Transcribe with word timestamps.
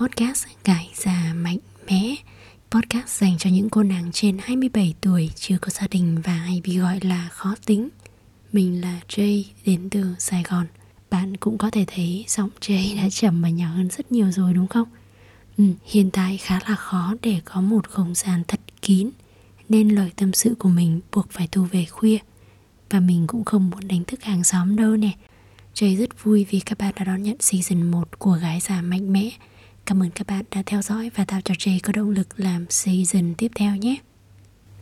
podcast 0.00 0.46
Gái 0.64 0.90
già 0.94 1.32
mạnh 1.34 1.58
mẽ 1.86 2.14
Podcast 2.70 3.06
dành 3.20 3.38
cho 3.38 3.50
những 3.50 3.70
cô 3.70 3.82
nàng 3.82 4.10
trên 4.12 4.38
27 4.38 4.94
tuổi 5.00 5.30
chưa 5.36 5.58
có 5.60 5.70
gia 5.70 5.86
đình 5.90 6.20
và 6.24 6.32
hay 6.32 6.60
bị 6.64 6.78
gọi 6.78 7.00
là 7.02 7.28
khó 7.28 7.54
tính. 7.66 7.88
Mình 8.52 8.80
là 8.80 9.00
Jay 9.08 9.42
đến 9.66 9.88
từ 9.90 10.14
Sài 10.18 10.42
Gòn. 10.42 10.66
Bạn 11.10 11.36
cũng 11.36 11.58
có 11.58 11.70
thể 11.70 11.84
thấy 11.86 12.24
giọng 12.28 12.50
Jay 12.60 12.96
đã 12.96 13.08
trầm 13.10 13.42
và 13.42 13.48
nhỏ 13.48 13.66
hơn 13.66 13.88
rất 13.90 14.12
nhiều 14.12 14.30
rồi 14.30 14.54
đúng 14.54 14.66
không? 14.66 14.88
Ừ, 15.58 15.64
hiện 15.84 16.10
tại 16.10 16.36
khá 16.36 16.60
là 16.68 16.74
khó 16.74 17.14
để 17.22 17.40
có 17.44 17.60
một 17.60 17.88
không 17.88 18.14
gian 18.14 18.42
thật 18.48 18.60
kín 18.82 19.10
Nên 19.68 19.88
lời 19.88 20.10
tâm 20.16 20.32
sự 20.32 20.54
của 20.58 20.68
mình 20.68 21.00
buộc 21.12 21.30
phải 21.30 21.48
thu 21.52 21.62
về 21.62 21.84
khuya. 21.84 22.18
Và 22.90 23.00
mình 23.00 23.26
cũng 23.26 23.44
không 23.44 23.70
muốn 23.70 23.88
đánh 23.88 24.04
thức 24.04 24.22
hàng 24.22 24.44
xóm 24.44 24.76
đâu 24.76 24.96
nè. 24.96 25.10
Jay 25.74 25.96
rất 25.96 26.24
vui 26.24 26.46
vì 26.50 26.60
các 26.60 26.78
bạn 26.78 26.94
đã 26.96 27.04
đón 27.04 27.22
nhận 27.22 27.36
season 27.40 27.90
1 27.90 28.18
của 28.18 28.32
Gái 28.32 28.60
già 28.60 28.82
mạnh 28.82 29.12
mẽ. 29.12 29.30
Cảm 29.90 30.02
ơn 30.02 30.10
các 30.10 30.26
bạn 30.26 30.44
đã 30.50 30.62
theo 30.66 30.82
dõi 30.82 31.10
và 31.14 31.24
tạo 31.24 31.40
cho 31.44 31.54
Jay 31.54 31.78
có 31.82 31.92
động 31.92 32.10
lực 32.10 32.28
làm 32.36 32.66
season 32.68 33.34
tiếp 33.38 33.52
theo 33.54 33.76
nhé. 33.76 33.96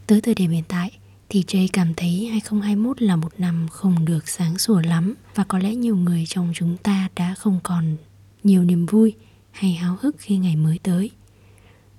Tới 0.07 0.21
thời 0.21 0.35
điểm 0.35 0.51
hiện 0.51 0.65
tại 0.69 0.91
thì 1.29 1.45
Jay 1.47 1.69
cảm 1.73 1.95
thấy 1.95 2.29
2021 2.31 3.03
là 3.03 3.17
một 3.17 3.33
năm 3.39 3.67
không 3.71 4.05
được 4.05 4.29
sáng 4.29 4.59
sủa 4.59 4.81
lắm 4.81 5.15
và 5.35 5.45
có 5.45 5.59
lẽ 5.59 5.75
nhiều 5.75 5.97
người 5.97 6.25
trong 6.29 6.53
chúng 6.55 6.77
ta 6.77 7.09
đã 7.17 7.35
không 7.35 7.61
còn 7.63 7.97
nhiều 8.45 8.65
niềm 8.65 8.87
vui 8.87 9.15
hay 9.51 9.73
háo 9.73 9.97
hức 10.01 10.17
khi 10.19 10.37
ngày 10.37 10.57
mới 10.57 10.79
tới. 10.83 11.11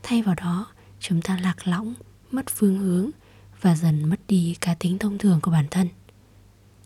Thay 0.03 0.21
vào 0.21 0.35
đó, 0.35 0.67
chúng 0.99 1.21
ta 1.21 1.39
lạc 1.41 1.67
lõng, 1.67 1.93
mất 2.31 2.45
phương 2.49 2.79
hướng 2.79 3.09
và 3.61 3.75
dần 3.75 4.09
mất 4.09 4.19
đi 4.27 4.55
cá 4.61 4.75
tính 4.75 4.97
thông 4.97 5.17
thường 5.17 5.39
của 5.41 5.51
bản 5.51 5.65
thân. 5.71 5.87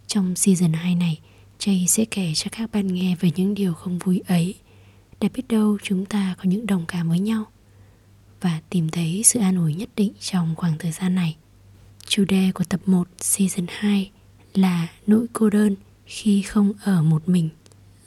Trong 0.07 0.35
season 0.35 0.73
2 0.73 0.95
này, 0.95 1.19
Jay 1.59 1.87
sẽ 1.87 2.05
kể 2.05 2.31
cho 2.35 2.49
các 2.51 2.71
bạn 2.71 2.87
nghe 2.87 3.15
về 3.19 3.31
những 3.35 3.53
điều 3.53 3.73
không 3.73 3.99
vui 3.99 4.21
ấy 4.27 4.55
để 5.23 5.29
biết 5.33 5.47
đâu 5.49 5.77
chúng 5.83 6.05
ta 6.05 6.35
có 6.37 6.43
những 6.43 6.65
đồng 6.65 6.85
cảm 6.87 7.09
với 7.09 7.19
nhau 7.19 7.45
và 8.41 8.61
tìm 8.69 8.89
thấy 8.89 9.21
sự 9.25 9.39
an 9.39 9.57
ủi 9.57 9.73
nhất 9.73 9.89
định 9.95 10.13
trong 10.19 10.55
khoảng 10.55 10.77
thời 10.79 10.91
gian 10.91 11.15
này. 11.15 11.35
Chủ 12.07 12.25
đề 12.25 12.51
của 12.53 12.63
tập 12.63 12.79
1 12.85 13.07
season 13.17 13.65
2 13.69 14.11
là 14.53 14.87
nỗi 15.07 15.25
cô 15.33 15.49
đơn 15.49 15.75
khi 16.05 16.41
không 16.41 16.73
ở 16.83 17.03
một 17.03 17.29
mình. 17.29 17.49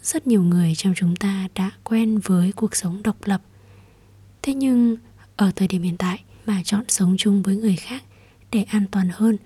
Rất 0.03 0.27
nhiều 0.27 0.43
người 0.43 0.75
trong 0.75 0.95
chúng 0.97 1.17
ta 1.17 1.49
đã 1.55 1.71
quen 1.85 2.19
với 2.19 2.53
cuộc 2.53 2.77
sống 2.77 3.03
độc 3.03 3.17
lập. 3.25 3.43
Thế 4.43 4.55
nhưng, 4.55 4.97
ở 5.37 5.53
thời 5.57 5.69
điểm 5.69 5.83
hiện 5.83 5.97
tại 5.97 6.23
mà 6.47 6.63
chọn 6.65 6.85
sống 6.89 7.17
chung 7.19 7.43
với 7.43 7.57
người 7.57 7.77
khác 7.77 8.05
để 8.51 8.63
an 8.63 8.85
toàn 8.91 9.09
hơn 9.13 9.37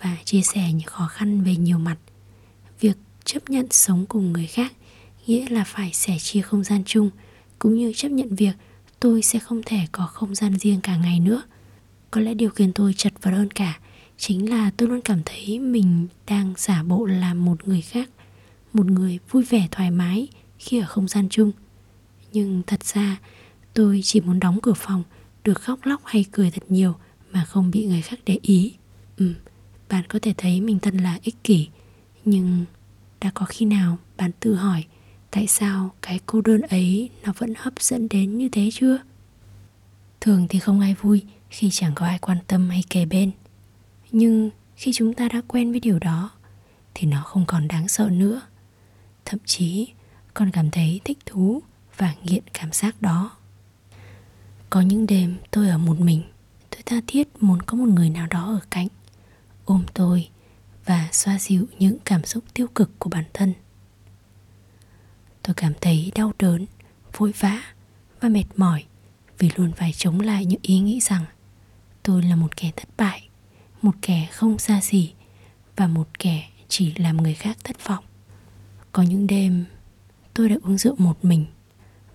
và 0.00 0.16
chia 0.24 0.42
sẻ 0.42 0.72
những 0.72 0.88
khó 0.88 1.06
khăn 1.06 1.42
về 1.42 1.56
nhiều 1.56 1.78
mặt. 1.78 1.96
Việc 2.80 2.96
chấp 3.24 3.50
nhận 3.50 3.66
sống 3.70 4.06
cùng 4.06 4.32
người 4.32 4.46
khác 4.46 4.72
nghĩa 5.28 5.48
là 5.48 5.64
phải 5.64 5.90
sẻ 5.92 6.18
chia 6.18 6.40
không 6.40 6.64
gian 6.64 6.82
chung, 6.84 7.10
cũng 7.58 7.74
như 7.74 7.92
chấp 7.96 8.08
nhận 8.08 8.34
việc 8.34 8.52
tôi 9.00 9.22
sẽ 9.22 9.38
không 9.38 9.62
thể 9.66 9.78
có 9.92 10.06
không 10.06 10.34
gian 10.34 10.58
riêng 10.58 10.80
cả 10.80 10.96
ngày 10.96 11.20
nữa. 11.20 11.42
Có 12.10 12.20
lẽ 12.20 12.34
điều 12.34 12.50
khiến 12.50 12.72
tôi 12.72 12.94
chật 12.94 13.12
vật 13.22 13.30
hơn 13.30 13.50
cả 13.50 13.80
chính 14.16 14.50
là 14.50 14.70
tôi 14.76 14.88
luôn 14.88 15.00
cảm 15.00 15.20
thấy 15.24 15.58
mình 15.58 16.06
đang 16.26 16.54
giả 16.56 16.82
bộ 16.82 17.06
là 17.06 17.34
một 17.34 17.68
người 17.68 17.80
khác, 17.80 18.10
một 18.72 18.86
người 18.86 19.18
vui 19.30 19.44
vẻ 19.44 19.68
thoải 19.70 19.90
mái 19.90 20.28
khi 20.58 20.78
ở 20.80 20.86
không 20.86 21.08
gian 21.08 21.28
chung. 21.28 21.52
Nhưng 22.32 22.62
thật 22.66 22.84
ra, 22.84 23.16
tôi 23.74 24.00
chỉ 24.04 24.20
muốn 24.20 24.40
đóng 24.40 24.58
cửa 24.62 24.74
phòng, 24.76 25.02
được 25.44 25.60
khóc 25.60 25.78
lóc 25.82 26.00
hay 26.04 26.24
cười 26.32 26.50
thật 26.50 26.62
nhiều 26.68 26.94
mà 27.32 27.44
không 27.44 27.70
bị 27.70 27.86
người 27.86 28.02
khác 28.02 28.18
để 28.26 28.38
ý. 28.42 28.74
Ừ 29.16 29.34
bạn 29.88 30.04
có 30.08 30.18
thể 30.22 30.34
thấy 30.36 30.60
mình 30.60 30.78
thật 30.78 30.94
là 30.94 31.18
ích 31.22 31.44
kỷ, 31.44 31.68
nhưng 32.24 32.64
đã 33.20 33.30
có 33.34 33.46
khi 33.48 33.66
nào 33.66 33.98
bạn 34.16 34.30
tự 34.40 34.54
hỏi 34.54 34.84
tại 35.30 35.46
sao 35.46 35.90
cái 36.02 36.20
cô 36.26 36.40
đơn 36.40 36.60
ấy 36.60 37.10
nó 37.22 37.32
vẫn 37.38 37.54
hấp 37.56 37.80
dẫn 37.80 38.08
đến 38.08 38.38
như 38.38 38.48
thế 38.48 38.68
chưa? 38.72 38.98
Thường 40.20 40.46
thì 40.48 40.58
không 40.58 40.80
ai 40.80 40.94
vui 40.94 41.22
khi 41.50 41.70
chẳng 41.70 41.92
có 41.94 42.06
ai 42.06 42.18
quan 42.18 42.38
tâm 42.46 42.70
hay 42.70 42.82
kề 42.90 43.04
bên. 43.04 43.30
Nhưng 44.10 44.50
khi 44.76 44.92
chúng 44.94 45.14
ta 45.14 45.28
đã 45.28 45.40
quen 45.48 45.70
với 45.70 45.80
điều 45.80 45.98
đó, 45.98 46.30
thì 46.94 47.06
nó 47.06 47.22
không 47.22 47.44
còn 47.46 47.68
đáng 47.68 47.88
sợ 47.88 48.08
nữa. 48.12 48.40
Thậm 49.24 49.40
chí 49.44 49.88
còn 50.34 50.50
cảm 50.50 50.70
thấy 50.70 51.00
thích 51.04 51.18
thú 51.26 51.62
và 51.96 52.14
nghiện 52.22 52.42
cảm 52.54 52.72
giác 52.72 53.02
đó. 53.02 53.36
Có 54.70 54.80
những 54.80 55.06
đêm 55.06 55.36
tôi 55.50 55.68
ở 55.68 55.78
một 55.78 56.00
mình, 56.00 56.22
tôi 56.70 56.82
tha 56.86 57.00
thiết 57.06 57.28
muốn 57.42 57.62
có 57.62 57.76
một 57.76 57.88
người 57.88 58.10
nào 58.10 58.26
đó 58.26 58.44
ở 58.44 58.60
cạnh, 58.70 58.88
ôm 59.64 59.84
tôi 59.94 60.28
và 60.84 61.08
xoa 61.12 61.38
dịu 61.38 61.66
những 61.78 61.96
cảm 62.04 62.24
xúc 62.24 62.44
tiêu 62.54 62.66
cực 62.74 62.98
của 62.98 63.10
bản 63.10 63.24
thân 63.34 63.54
tôi 65.48 65.54
cảm 65.54 65.72
thấy 65.80 66.12
đau 66.14 66.32
đớn, 66.38 66.66
vội 67.16 67.32
vã 67.38 67.62
và 68.20 68.28
mệt 68.28 68.44
mỏi 68.56 68.84
vì 69.38 69.50
luôn 69.56 69.72
phải 69.72 69.92
chống 69.92 70.20
lại 70.20 70.44
những 70.44 70.60
ý 70.62 70.78
nghĩ 70.78 71.00
rằng 71.00 71.24
tôi 72.02 72.22
là 72.22 72.36
một 72.36 72.56
kẻ 72.56 72.70
thất 72.76 72.88
bại, 72.96 73.28
một 73.82 73.94
kẻ 74.02 74.28
không 74.32 74.58
xa 74.58 74.80
gì 74.80 75.12
và 75.76 75.86
một 75.86 76.18
kẻ 76.18 76.48
chỉ 76.68 76.94
làm 76.96 77.16
người 77.16 77.34
khác 77.34 77.56
thất 77.64 77.84
vọng. 77.88 78.04
Có 78.92 79.02
những 79.02 79.26
đêm, 79.26 79.64
tôi 80.34 80.48
đã 80.48 80.56
uống 80.62 80.78
rượu 80.78 80.94
một 80.98 81.24
mình 81.24 81.46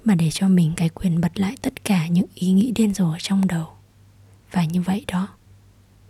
mà 0.03 0.15
để 0.15 0.29
cho 0.31 0.47
mình 0.47 0.73
cái 0.77 0.89
quyền 0.89 1.21
bật 1.21 1.39
lại 1.39 1.55
tất 1.61 1.83
cả 1.83 2.07
những 2.07 2.27
ý 2.35 2.51
nghĩ 2.51 2.71
điên 2.75 2.94
rồ 2.94 3.17
trong 3.19 3.47
đầu. 3.47 3.67
Và 4.51 4.65
như 4.65 4.81
vậy 4.81 5.05
đó, 5.07 5.27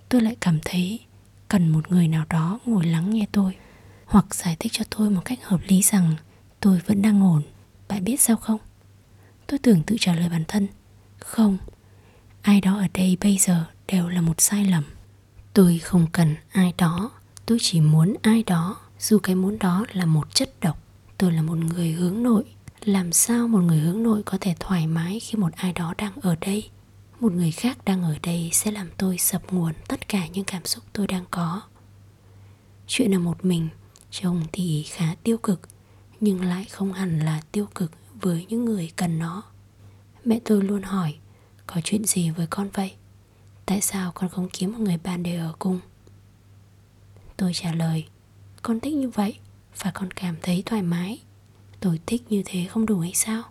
tôi 0.09 0.21
lại 0.21 0.35
cảm 0.41 0.59
thấy 0.65 0.99
cần 1.47 1.69
một 1.69 1.91
người 1.91 2.07
nào 2.07 2.25
đó 2.29 2.59
ngồi 2.65 2.85
lắng 2.85 3.09
nghe 3.09 3.25
tôi 3.31 3.55
hoặc 4.05 4.35
giải 4.35 4.55
thích 4.59 4.71
cho 4.71 4.85
tôi 4.97 5.09
một 5.09 5.21
cách 5.25 5.39
hợp 5.43 5.59
lý 5.67 5.81
rằng 5.81 6.15
tôi 6.63 6.81
vẫn 6.85 7.01
đang 7.01 7.21
ổn. 7.23 7.41
Bạn 7.87 8.03
biết 8.03 8.21
sao 8.21 8.35
không? 8.35 8.59
Tôi 9.47 9.59
tưởng 9.59 9.83
tự 9.83 9.95
trả 9.99 10.15
lời 10.15 10.29
bản 10.29 10.43
thân. 10.47 10.67
Không. 11.19 11.57
Ai 12.41 12.61
đó 12.61 12.77
ở 12.77 12.87
đây 12.93 13.17
bây 13.21 13.37
giờ 13.37 13.65
đều 13.87 14.09
là 14.09 14.21
một 14.21 14.41
sai 14.41 14.65
lầm. 14.65 14.83
Tôi 15.53 15.79
không 15.79 16.07
cần 16.11 16.35
ai 16.51 16.73
đó. 16.77 17.11
Tôi 17.45 17.57
chỉ 17.61 17.81
muốn 17.81 18.15
ai 18.21 18.43
đó. 18.43 18.77
Dù 18.99 19.19
cái 19.23 19.35
muốn 19.35 19.59
đó 19.59 19.85
là 19.93 20.05
một 20.05 20.35
chất 20.35 20.59
độc, 20.61 20.79
tôi 21.17 21.31
là 21.31 21.41
một 21.41 21.57
người 21.57 21.91
hướng 21.91 22.23
nội. 22.23 22.43
Làm 22.85 23.11
sao 23.11 23.47
một 23.47 23.59
người 23.59 23.79
hướng 23.79 24.03
nội 24.03 24.23
có 24.25 24.37
thể 24.41 24.55
thoải 24.59 24.87
mái 24.87 25.19
khi 25.19 25.37
một 25.37 25.53
ai 25.55 25.73
đó 25.73 25.93
đang 25.97 26.13
ở 26.21 26.35
đây? 26.41 26.69
Một 27.19 27.31
người 27.31 27.51
khác 27.51 27.85
đang 27.85 28.03
ở 28.03 28.15
đây 28.23 28.49
sẽ 28.53 28.71
làm 28.71 28.89
tôi 28.97 29.17
sập 29.17 29.53
nguồn 29.53 29.73
tất 29.87 30.07
cả 30.07 30.27
những 30.27 30.45
cảm 30.45 30.65
xúc 30.65 30.83
tôi 30.93 31.07
đang 31.07 31.25
có. 31.31 31.61
Chuyện 32.87 33.11
là 33.11 33.19
một 33.19 33.45
mình, 33.45 33.69
trông 34.11 34.41
thì 34.51 34.83
khá 34.83 35.15
tiêu 35.23 35.37
cực 35.37 35.72
nhưng 36.23 36.45
lại 36.45 36.65
không 36.65 36.93
hẳn 36.93 37.19
là 37.19 37.41
tiêu 37.51 37.67
cực 37.75 37.91
với 38.21 38.45
những 38.49 38.65
người 38.65 38.91
cần 38.95 39.19
nó. 39.19 39.43
Mẹ 40.25 40.39
tôi 40.45 40.63
luôn 40.63 40.81
hỏi, 40.81 41.15
có 41.67 41.81
chuyện 41.83 42.05
gì 42.05 42.29
với 42.29 42.47
con 42.47 42.69
vậy? 42.73 42.91
Tại 43.65 43.81
sao 43.81 44.11
con 44.15 44.29
không 44.29 44.49
kiếm 44.49 44.71
một 44.71 44.79
người 44.79 44.97
bạn 45.03 45.23
để 45.23 45.37
ở 45.37 45.53
cùng? 45.59 45.79
Tôi 47.37 47.51
trả 47.53 47.73
lời, 47.73 48.05
con 48.61 48.79
thích 48.79 48.93
như 48.93 49.09
vậy 49.09 49.37
và 49.83 49.91
con 49.91 50.11
cảm 50.11 50.35
thấy 50.41 50.63
thoải 50.65 50.81
mái. 50.81 51.21
Tôi 51.79 51.99
thích 52.05 52.21
như 52.29 52.41
thế 52.45 52.65
không 52.69 52.85
đủ 52.85 52.99
hay 52.99 53.13
sao? 53.13 53.43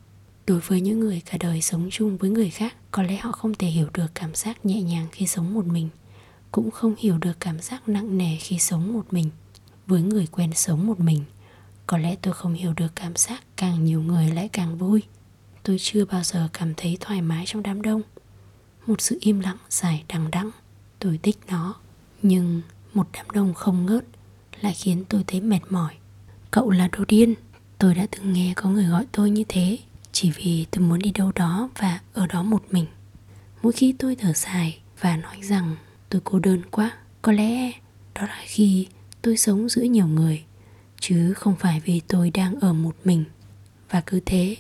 Đối 0.46 0.60
với 0.60 0.80
những 0.80 1.00
người 1.00 1.22
cả 1.26 1.38
đời 1.40 1.62
sống 1.62 1.88
chung 1.90 2.16
với 2.16 2.30
người 2.30 2.50
khác, 2.50 2.76
có 2.90 3.02
lẽ 3.02 3.16
họ 3.16 3.32
không 3.32 3.54
thể 3.54 3.66
hiểu 3.66 3.88
được 3.94 4.14
cảm 4.14 4.34
giác 4.34 4.66
nhẹ 4.66 4.82
nhàng 4.82 5.06
khi 5.12 5.26
sống 5.26 5.54
một 5.54 5.66
mình, 5.66 5.88
cũng 6.52 6.70
không 6.70 6.94
hiểu 6.98 7.18
được 7.18 7.40
cảm 7.40 7.60
giác 7.60 7.88
nặng 7.88 8.18
nề 8.18 8.36
khi 8.40 8.58
sống 8.58 8.92
một 8.92 9.12
mình, 9.12 9.30
với 9.86 10.02
người 10.02 10.26
quen 10.26 10.50
sống 10.54 10.86
một 10.86 11.00
mình 11.00 11.24
có 11.92 11.98
lẽ 11.98 12.16
tôi 12.22 12.34
không 12.34 12.54
hiểu 12.54 12.72
được 12.76 12.97
cảm 12.97 13.16
giác 13.16 13.42
càng 13.56 13.84
nhiều 13.84 14.03
người 14.03 14.28
lại 14.30 14.48
càng 14.53 14.78
vui. 14.78 15.03
Tôi 15.62 15.76
chưa 15.80 16.04
bao 16.04 16.22
giờ 16.22 16.48
cảm 16.53 16.75
thấy 16.76 16.97
thoải 17.00 17.22
mái 17.22 17.44
trong 17.47 17.62
đám 17.62 17.82
đông. 17.82 18.03
Một 18.86 19.00
sự 19.00 19.19
im 19.20 19.41
lặng 19.41 19.56
dài 19.70 20.04
đằng 20.08 20.31
đẵng, 20.31 20.50
tôi 20.98 21.20
thích 21.22 21.38
nó. 21.48 21.75
Nhưng 22.22 22.62
một 22.94 23.08
đám 23.12 23.31
đông 23.31 23.54
không 23.54 23.86
ngớt 23.86 24.04
lại 24.61 24.75
khiến 24.75 25.05
tôi 25.08 25.25
thấy 25.26 25.40
mệt 25.40 25.61
mỏi. 25.70 25.94
Cậu 26.50 26.70
là 26.70 26.88
đồ 26.88 27.05
điên 27.08 27.34
tôi 27.78 27.94
đã 27.94 28.06
từng 28.11 28.32
nghe 28.32 28.52
có 28.56 28.70
người 28.70 28.87
gọi 28.87 29.06
tôi 29.12 29.31
như 29.31 29.44
thế, 29.49 29.78
chỉ 30.12 30.31
vì 30.31 30.66
tôi 30.70 30.84
muốn 30.84 30.99
đi 30.99 31.11
đâu 31.11 31.32
đó 31.34 31.69
và 31.78 32.00
ở 32.12 32.26
đó 32.26 32.43
một 32.43 32.62
mình. 32.70 32.87
Mỗi 33.62 33.72
khi 33.72 33.94
tôi 33.99 34.16
thở 34.16 34.32
dài 34.32 34.78
và 35.00 35.16
nói 35.16 35.37
rằng 35.43 35.76
tôi 36.08 36.20
cô 36.25 36.38
đơn 36.38 36.62
quá, 36.70 36.90
có 37.22 37.32
lẽ 37.32 37.72
đó 38.14 38.22
là 38.22 38.43
khi 38.46 38.87
tôi 39.22 39.37
sống 39.37 39.69
giữa 39.69 39.82
nhiều 39.82 40.06
người 40.06 40.44
chứ 41.02 41.34
không 41.34 41.54
phải 41.58 41.81
vì 41.84 42.00
tôi 42.08 42.31
đang 42.31 42.60
ở 42.60 42.72
một 42.72 42.96
mình. 43.04 43.25
Và 43.90 44.02
cứ 44.06 44.20
thế, 44.26 44.56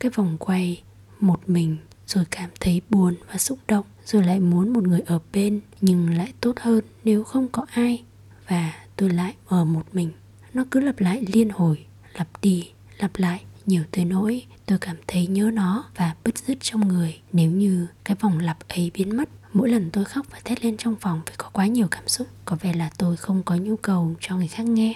cái 0.00 0.10
vòng 0.10 0.36
quay 0.38 0.82
một 1.20 1.48
mình 1.48 1.76
rồi 2.06 2.24
cảm 2.30 2.50
thấy 2.60 2.80
buồn 2.90 3.14
và 3.32 3.38
xúc 3.38 3.58
động, 3.68 3.84
rồi 4.04 4.24
lại 4.24 4.40
muốn 4.40 4.72
một 4.72 4.82
người 4.84 5.00
ở 5.00 5.18
bên 5.32 5.60
nhưng 5.80 6.16
lại 6.16 6.32
tốt 6.40 6.52
hơn 6.60 6.84
nếu 7.04 7.24
không 7.24 7.48
có 7.48 7.66
ai. 7.70 8.02
Và 8.48 8.74
tôi 8.96 9.10
lại 9.10 9.34
ở 9.46 9.64
một 9.64 9.86
mình. 9.92 10.10
Nó 10.54 10.64
cứ 10.70 10.80
lặp 10.80 11.00
lại 11.00 11.24
liên 11.26 11.50
hồi, 11.50 11.86
lặp 12.12 12.28
đi, 12.42 12.70
lặp 12.98 13.10
lại, 13.16 13.44
nhiều 13.66 13.82
tới 13.90 14.04
nỗi 14.04 14.46
tôi 14.66 14.78
cảm 14.78 14.96
thấy 15.06 15.26
nhớ 15.26 15.50
nó 15.54 15.84
và 15.96 16.14
bứt 16.24 16.38
rứt 16.38 16.58
trong 16.60 16.88
người. 16.88 17.20
Nếu 17.32 17.50
như 17.50 17.86
cái 18.04 18.16
vòng 18.20 18.38
lặp 18.38 18.68
ấy 18.68 18.90
biến 18.94 19.16
mất, 19.16 19.28
mỗi 19.52 19.68
lần 19.68 19.90
tôi 19.90 20.04
khóc 20.04 20.26
và 20.30 20.40
thét 20.44 20.64
lên 20.64 20.76
trong 20.76 20.96
phòng 21.00 21.20
vì 21.26 21.32
có 21.36 21.48
quá 21.52 21.66
nhiều 21.66 21.86
cảm 21.90 22.08
xúc. 22.08 22.26
Có 22.44 22.56
vẻ 22.60 22.72
là 22.72 22.90
tôi 22.98 23.16
không 23.16 23.42
có 23.42 23.56
nhu 23.56 23.76
cầu 23.76 24.14
cho 24.20 24.36
người 24.36 24.48
khác 24.48 24.66
nghe 24.66 24.94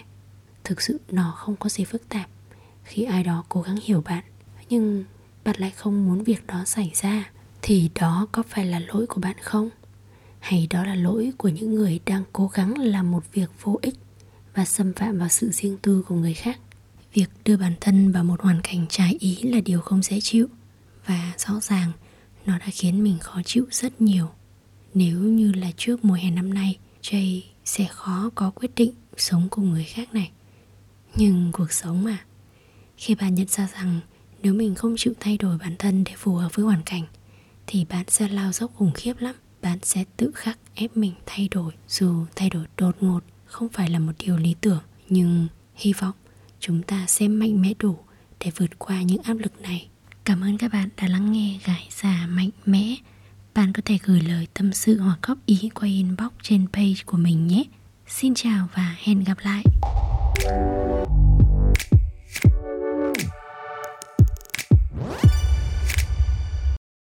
thực 0.67 0.83
sự 0.83 1.01
nó 1.11 1.35
không 1.37 1.57
có 1.57 1.69
gì 1.69 1.85
phức 1.85 2.09
tạp 2.09 2.29
khi 2.85 3.05
ai 3.05 3.25
đó 3.25 3.45
cố 3.49 3.63
gắng 3.63 3.77
hiểu 3.83 4.01
bạn. 4.01 4.25
Nhưng 4.69 5.05
bạn 5.45 5.57
lại 5.59 5.71
không 5.71 6.07
muốn 6.07 6.25
việc 6.25 6.47
đó 6.47 6.65
xảy 6.65 6.93
ra, 6.95 7.31
thì 7.63 7.91
đó 7.95 8.27
có 8.33 8.43
phải 8.49 8.67
là 8.67 8.79
lỗi 8.79 9.07
của 9.07 9.21
bạn 9.21 9.37
không? 9.43 9.71
Hay 10.39 10.67
đó 10.71 10.85
là 10.85 10.95
lỗi 10.95 11.33
của 11.37 11.49
những 11.49 11.75
người 11.75 12.01
đang 12.07 12.23
cố 12.33 12.51
gắng 12.55 12.79
làm 12.79 13.11
một 13.11 13.25
việc 13.33 13.51
vô 13.63 13.79
ích 13.83 13.95
và 14.55 14.65
xâm 14.65 14.93
phạm 14.93 15.19
vào 15.19 15.29
sự 15.29 15.51
riêng 15.51 15.77
tư 15.83 16.03
của 16.09 16.15
người 16.15 16.35
khác? 16.35 16.59
Việc 17.13 17.31
đưa 17.45 17.57
bản 17.57 17.75
thân 17.81 18.13
vào 18.13 18.25
một 18.25 18.41
hoàn 18.41 18.61
cảnh 18.63 18.87
trái 18.89 19.17
ý 19.21 19.43
là 19.43 19.61
điều 19.61 19.81
không 19.81 20.03
dễ 20.03 20.21
chịu, 20.21 20.47
và 21.07 21.33
rõ 21.39 21.61
ràng 21.61 21.93
nó 22.47 22.59
đã 22.59 22.67
khiến 22.73 23.05
mình 23.05 23.19
khó 23.19 23.41
chịu 23.45 23.67
rất 23.71 24.01
nhiều. 24.01 24.29
Nếu 24.95 25.19
như 25.19 25.53
là 25.53 25.71
trước 25.77 26.05
mùa 26.05 26.15
hè 26.15 26.31
năm 26.31 26.55
nay, 26.55 26.79
jay 27.03 27.41
sẽ 27.65 27.87
khó 27.91 28.31
có 28.35 28.51
quyết 28.51 28.75
định 28.77 28.93
sống 29.17 29.49
cùng 29.51 29.71
người 29.71 29.85
khác 29.85 30.15
này 30.15 30.31
nhưng 31.19 31.51
cuộc 31.53 31.73
sống 31.73 32.05
mà. 32.05 32.19
Khi 32.97 33.15
bạn 33.15 33.35
nhận 33.35 33.47
ra 33.49 33.69
rằng 33.75 34.01
nếu 34.43 34.55
mình 34.55 34.75
không 34.75 34.95
chịu 34.99 35.13
thay 35.21 35.37
đổi 35.37 35.59
bản 35.59 35.77
thân 35.79 36.05
để 36.05 36.13
phù 36.17 36.35
hợp 36.35 36.55
với 36.55 36.65
hoàn 36.65 36.83
cảnh, 36.83 37.03
thì 37.67 37.85
bạn 37.85 38.05
sẽ 38.09 38.29
lao 38.29 38.53
dốc 38.53 38.71
khủng 38.75 38.93
khiếp 38.95 39.15
lắm. 39.19 39.35
Bạn 39.63 39.79
sẽ 39.83 40.05
tự 40.17 40.31
khắc 40.35 40.59
ép 40.75 40.97
mình 40.97 41.13
thay 41.27 41.49
đổi, 41.51 41.73
dù 41.89 42.27
thay 42.37 42.51
đổi 42.51 42.65
đột 42.77 42.97
ngột 43.01 43.21
không 43.47 43.69
phải 43.69 43.91
là 43.91 43.99
một 43.99 44.13
điều 44.19 44.37
lý 44.37 44.55
tưởng. 44.61 44.83
Nhưng 45.09 45.47
hy 45.75 45.93
vọng 45.93 46.15
chúng 46.61 46.83
ta 46.83 47.05
sẽ 47.07 47.29
mạnh 47.29 47.63
mẽ 47.63 47.73
đủ 47.79 47.99
để 48.41 48.51
vượt 48.57 48.79
qua 48.79 49.03
những 49.03 49.23
áp 49.23 49.35
lực 49.35 49.61
này. 49.61 49.89
Cảm 50.25 50.41
ơn 50.41 50.59
các 50.59 50.73
bạn 50.73 50.89
đã 50.97 51.09
lắng 51.09 51.33
nghe 51.33 51.59
gãi 51.65 51.89
già 52.03 52.27
mạnh 52.31 52.51
mẽ. 52.67 52.95
Bạn 53.55 53.73
có 53.73 53.83
thể 53.85 53.99
gửi 54.05 54.21
lời 54.21 54.47
tâm 54.55 54.73
sự 54.73 54.99
hoặc 54.99 55.19
góp 55.23 55.39
ý 55.47 55.71
qua 55.75 55.89
inbox 55.89 56.33
trên 56.43 56.67
page 56.73 57.03
của 57.07 57.17
mình 57.17 57.47
nhé. 57.47 57.65
Xin 58.09 58.35
chào 58.35 58.69
và 58.75 58.97
hẹn 58.99 59.25
gặp 59.25 59.39
lại. 59.43 59.63
Thank 60.39 61.17
you. 61.17 61.26